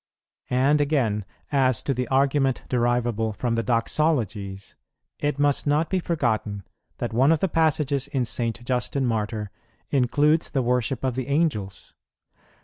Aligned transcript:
And 0.49 0.81
again, 0.81 1.25
as 1.51 1.83
to 1.83 1.93
the 1.93 2.07
argument 2.07 2.63
derivable 2.67 3.33
from 3.33 3.53
the 3.53 3.61
Doxologies, 3.61 4.75
it 5.19 5.37
must 5.37 5.67
not 5.67 5.91
be 5.91 5.99
forgotten 5.99 6.63
that 6.97 7.13
one 7.13 7.31
of 7.31 7.37
the 7.39 7.47
passages 7.47 8.07
in 8.07 8.25
St. 8.25 8.65
Justin 8.65 9.05
Martyr 9.05 9.51
includes 9.91 10.49
the 10.49 10.63
worship 10.63 11.03
of 11.03 11.13
the 11.13 11.27
Angels. 11.27 11.93